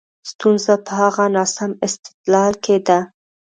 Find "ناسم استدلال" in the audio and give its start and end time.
1.35-2.53